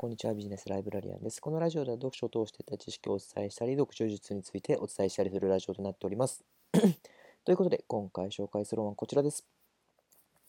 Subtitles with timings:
[0.00, 0.34] こんにちは。
[0.34, 1.40] ビジネスライブラリアンです。
[1.40, 6.44] このラジオでは読書を通して得た知識をお伝えしたり、読書術についてお伝えしたりするラジオとなっております。
[7.44, 9.44] ということで、今回紹介する本はこちらです。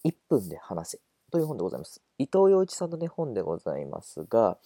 [0.06, 1.00] 1分で話せ
[1.32, 2.00] という本でございます。
[2.20, 4.60] 伊藤洋一さんの、ね、本でございますが、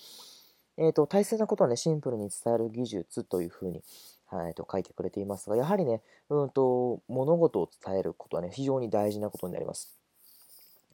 [0.75, 3.81] えーと、大切なことはね、シンプルに伝える技術というふうに、
[4.25, 9.97] はい、と書いてくれていますが、やはりね、うんと、物事を伝えることはね、非常に大事なことになります。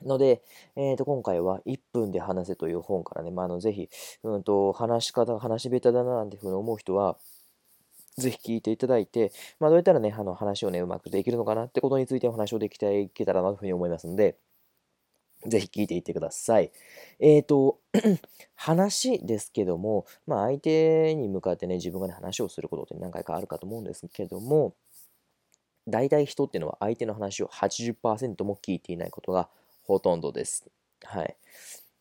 [0.06, 0.42] ので、
[0.76, 3.90] えー、と今回は1分で話せという本からね、まあ、あのぜひ、
[4.24, 7.18] うんと、話し方が話し下手だななんていうふうに思う人は、
[8.18, 14.38] ぜひ聞いていただいて、まあ、どうやったらね、あの話をね、うまくできるのかなってことについてお話をできていけたらなというふうに思いますので、
[15.48, 16.72] ぜひ聞いていってください。
[17.20, 17.80] えっ、ー、と、
[18.56, 24.76] 話ですけども、まあ、相手に向かってね、自分がね、話をすることって何回かあるかと思うんですけども、
[25.88, 29.50] 大体人っていうのは相手の話を80%も聞いていないことが
[29.90, 30.70] ほとんどです。
[31.04, 31.36] はい。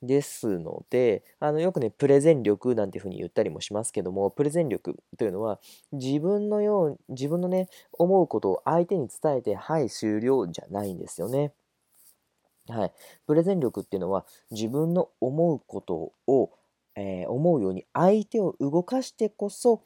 [0.02, 5.59] ですので、あのよくね、プレゼン力なんていうふうに言ったりもしますけども、プレゼン力というのは、
[5.93, 11.52] 自分のよう、自分のね、思うことを相手に伝えて、はい、終了じゃないんですよね。
[12.68, 12.93] はい。
[13.27, 16.51] プレゼン力っていうのは、自分の思うことを、
[16.95, 19.82] えー、思うように相手を動かしてこそ、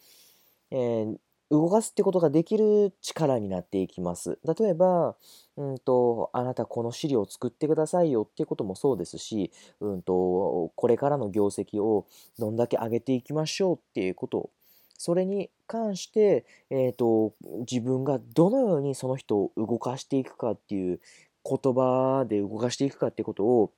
[0.73, 1.17] えー、
[1.53, 4.39] 動かすってことができる力になっていきます。
[4.58, 5.17] 例えば、
[5.58, 12.06] うんと、あなたこの資料を作ってくださいよっていうこともそうですし、うんと、これからの業績を
[12.39, 14.50] どんだけ上げていきましょうっていうこと
[14.97, 17.34] それに関して、えーと、
[17.70, 21.00] 自分がどのようにその人を動かしていくかっていう
[21.45, 23.73] 言葉で動かしていくかってことを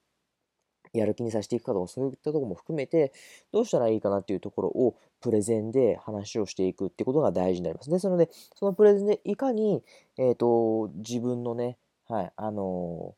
[0.94, 3.12] やる気にさせていくかとか、そういったところも含めて、
[3.52, 7.90] どうしたらいいかなっていうところをプレゼンで話をしていくってことが大事になります。
[7.90, 9.82] ですので、そのプレゼンでいかに、
[10.18, 11.76] え、ー、と、自分のね、
[12.08, 13.14] はい、あの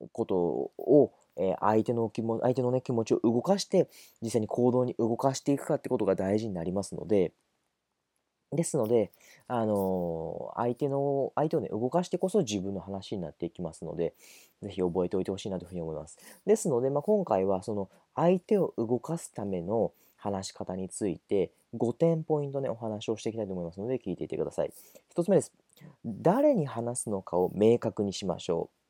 [0.00, 3.88] ー、ことを、え、相手の気も相手のね、気持ちを動かして、
[4.20, 7.32] 実際に行動に動かしていくかってことが大事になりますので、
[8.52, 9.10] ですので、
[9.48, 14.14] あの相手の、相手をね、動かしてこそ自分の話になっていきますので、
[14.62, 16.18] ぜひ覚えておいてほしいなというふうに思います。
[16.46, 24.72] ですので、まあ、今回はその相手を動かすための話し方について5点ポイントね、お話をしていきたいと思いますので、聞いていてください。
[25.16, 25.52] 1つ目です。
[26.04, 28.81] 誰に話すのかを明確にしましょう。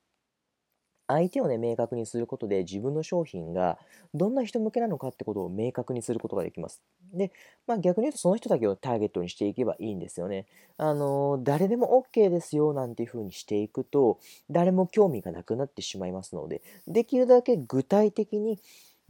[1.12, 3.78] 相手をね、明確にすることで自分の商品が
[4.14, 6.82] どんな人向けなのかってことを明確にすることができます。
[7.12, 7.32] で、
[7.66, 10.46] まあ逆に言うとその人だけをターゲットにしていけばいいんですよね。
[10.76, 14.18] あの、誰でも OK ですよなんていうふうにしていくと、
[14.50, 18.58] 誰も興味がなくなってしまいますので、できるだけ具体的に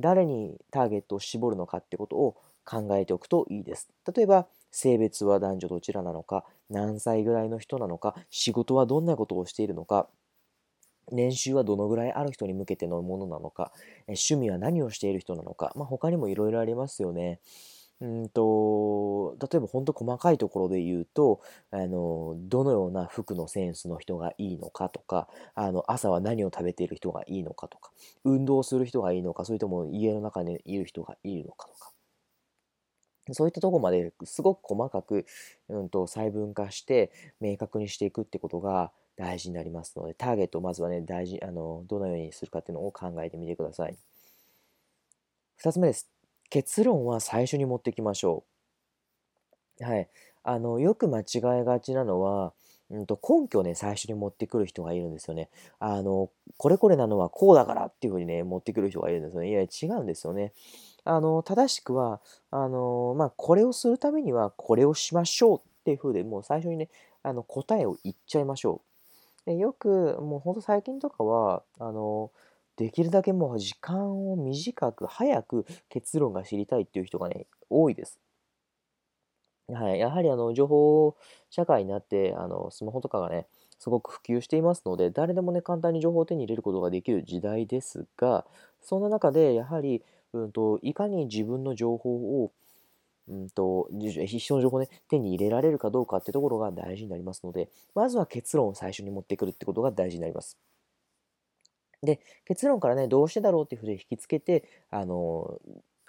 [0.00, 3.88] 誰にターゲットを絞るのかってことを考えておくといいです。
[4.14, 10.08] 例えば、性別は男女どちらなのか、何歳ぐらいの人なのか、仕事はどんなことをしているのか、
[11.12, 13.72] 年収はどのぐらいある人に向けてのものなのか、
[14.08, 17.40] え趣味は何をしている人なのか、まあ、他にもいろいろありますよね。
[18.02, 21.40] うんと例えば本当細かいところで言うと
[21.70, 27.92] あのどのような服のセンスの人がいいのかとかあの朝は何を食べている人がいいのかとか
[28.24, 31.92] 運動する人がいいのかそれとも家の中にいる人がいるのかとか
[33.30, 35.26] そういったとこまですごく細かく、
[35.68, 43.96] うんと細分化して明確にしていくってことが大事になりますので、ターゲットをまずはね、大事、あの、どのようにするかっていうのを考えてみてください。
[45.56, 46.10] 2つ目です。
[46.50, 48.44] 結論は最初に持ってきましょ
[49.80, 49.84] う。
[49.84, 50.08] はい。
[50.42, 51.24] あの、よく間違
[51.60, 52.52] えがちなのは、
[52.90, 55.48] うんと根拠をね、最初に持ってくる人がいるんですよね。
[55.78, 59.48] あの、これこれなのはこうだからっていうふうにね、持ってくる人がいるんですよね。
[59.48, 60.52] いや、違うんですよね。
[61.04, 66.90] あの、正しくは、あの、まあ、これをするためにはこれをしましょうっていうふうでもう最初にね、
[67.22, 68.91] あの、答えを言っちゃいましょう。
[69.46, 72.30] でよく、もうほんと最近とかは、あの、
[72.76, 78.20] できるだけもう時間を短く、早く結論が知りたいっていう人がね、多いです。
[79.68, 79.98] はい。
[80.00, 81.16] やはりあの、情報
[81.50, 83.46] 社会になって、あの、スマホとかがね、
[83.78, 88.44] すごく普及していますので、誰でもね、簡単に情報を手に入れることができる時代ですが、
[88.80, 90.02] そんな中で、やはり、
[90.32, 92.52] うんと、いかに自分の情報を
[93.28, 100.58] うんと、必勝の情報ね、手に入れられるかどうかってところが大事になりますので、まずは結論を最初に持ってくるってことが大事になります。
[102.02, 105.60] で、結論からね、どうしてだろうっていうふうに引きつけて、あの、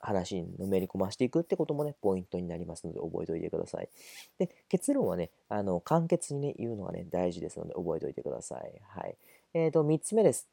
[0.03, 3.89] 話にのめり込ましていくってこともね、ポイントになりますので、覚えておいてください。
[4.37, 8.81] で、結論はね、あの、簡潔にね、言うのがね、大事ですので、覚えておいてください。
[8.85, 9.15] はい。
[9.53, 10.49] えっ、ー、と、3つ目です。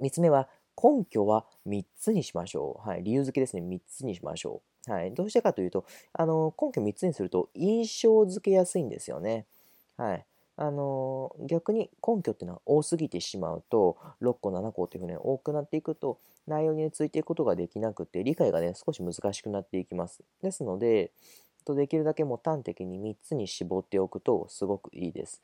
[0.00, 0.48] 3つ目は、
[0.82, 2.88] 根拠は3つにしましょう。
[2.88, 3.02] はい。
[3.02, 3.62] 理由付けですね。
[3.62, 4.71] 3つにしましょう。
[4.86, 5.14] はい。
[5.14, 9.46] どうしてかというと、あの、根拠3つにすると印象付けやすいんですよね。
[9.96, 10.26] はい。
[10.56, 21.10] あの逆に根拠っていうのは多すぎてしまうと6個7個っていうふうに多くなっていくと内容についていくことができなくて理解がね少し難しくなっていきますですので
[21.62, 25.40] とできるだけもう端的に3つに絞っておくとすごくいいです。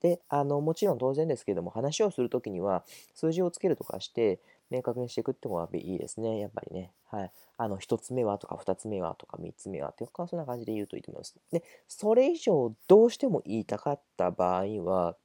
[0.00, 2.84] であのもちろん当然ですけども話をする時には
[3.14, 4.38] 数字をつけるとかして
[4.70, 6.38] 明確にしていくって方がいいですね。
[6.38, 6.92] やっぱりね。
[7.10, 7.30] はい。
[7.56, 11.36] あの1つ目はとか2つ目はとか3つ目はとかそんな感じで言うといいと思います。
[11.52, 15.16] でそれ以上どうしても言いたかった場合は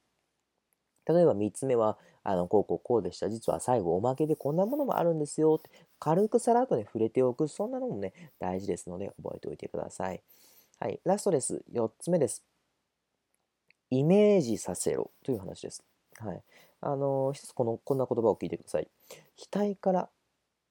[1.06, 3.28] 例えば3つ目は、あの、こうこうこうでした。
[3.30, 7.48] 実は最後おまけでこんなものもあるんですよって、軽くさらっとね、触れておく。
[7.48, 10.22] そんなのもね、大事ですので、覚えておいてください。
[10.78, 11.00] はい。
[11.04, 11.62] ラストです。
[11.72, 12.44] 4つ目です。
[13.90, 15.82] イメージさせろという話です。
[16.18, 16.42] はい。
[16.80, 18.88] あの、一つこの、こんな言葉を聞いてください。
[19.50, 20.08] 額から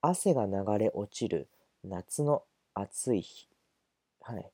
[0.01, 1.47] 汗が流れ落ちる
[1.83, 2.43] 夏の
[2.73, 3.47] 暑い日。
[4.21, 4.51] はい。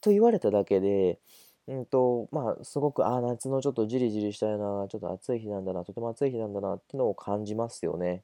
[0.00, 1.18] と言われただけで、
[1.68, 8.22] うんと、まあ、すごく、ああ、夏のちょっとじりじりしたような、ちょっと暑い日なんだな、とても暑い日なんだなっていうのを感じますよね。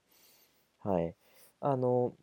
[0.80, 1.14] はい。
[1.60, 2.14] あの、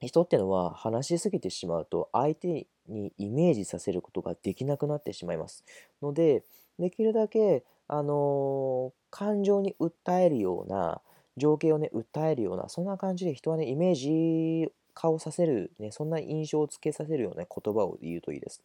[0.00, 5.64] 人ってのは話しすぎてしまうと相手にイメージさせることができなくなってしまいます。
[6.02, 6.44] ので、
[6.78, 11.00] できるだけ、あの感情に訴えるような、
[11.36, 18.62] 情景をね、訴えるような、そんな感じで人はね、イメージ化をさせる、ね、そんな印象をつけさせるような言葉を言うといいです。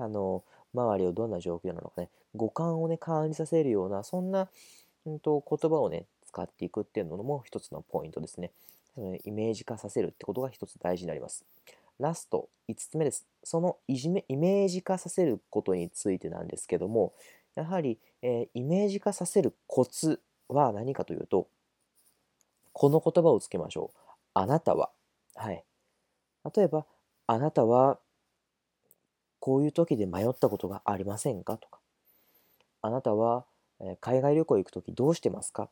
[0.00, 0.42] あの、
[0.74, 4.48] 周りをどんな状況なのかね、五感をね、感じさせるような、そんな、
[5.06, 8.50] うんと、言葉をね、使っていくっていうのも一つのポイントですね。
[9.24, 11.44] イメージ化させるってことが一つ大事になります。
[11.98, 13.26] ラスト、5つ目です。
[13.44, 17.12] そのいじめイメージ化させることについてなんですけども、
[17.54, 21.48] やはり、えー、イメージ化させるコツは何かというと、
[22.72, 23.98] この言葉をつけましょう。
[24.34, 24.90] あなたは。
[25.34, 25.64] はい。
[26.54, 26.86] 例えば、
[27.26, 27.98] あなたは
[29.40, 31.56] こういう時で迷ったことがありませんか？
[31.56, 31.80] とか、
[32.82, 33.44] あなたは
[34.00, 35.64] 海外旅行行く時どうしてますか？
[35.64, 35.68] っ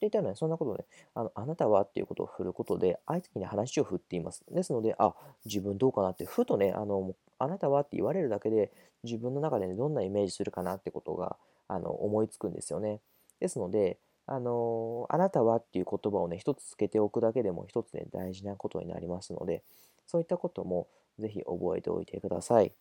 [0.00, 0.84] ていったような、そんなことをね、
[1.14, 4.42] あのあなたはっていうことを振ることで、相手に、話を振っています。
[4.50, 5.14] ですので、あ、
[5.44, 8.72] 自分どうかなって、ふとね、あの、あなたはって言われるだけで、
[9.04, 11.36] 自分の中でね、どんなイメージするかなってことが、
[11.68, 13.00] あの、思いつくんですよね。
[13.38, 19.62] ですので、あの、あなたはっていう言葉をね、一つつけておくだけでも一つね、大事なことになりますので、
[20.06, 20.88] そういったことも
[21.18, 22.72] ぜひ覚えておいてください。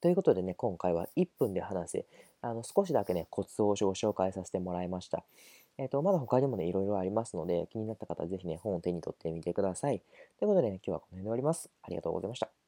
[0.00, 2.06] ということでね、今回は1分で話せ、
[2.42, 5.24] あの少しだけね、コツをご紹介させてもらいました。
[5.78, 10.00] えっ、ー、と、まだ他にもね、いろいろありますので、気になった方はぜひね、本を手に取ってみてください。
[10.38, 11.70] ということでね、今日はこの辺で終わります。
[11.82, 12.59] ありがとうございました。